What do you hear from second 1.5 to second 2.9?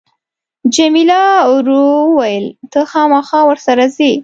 ورو وویل ته